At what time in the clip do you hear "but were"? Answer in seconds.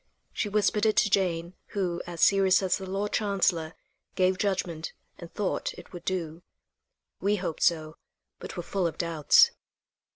8.39-8.63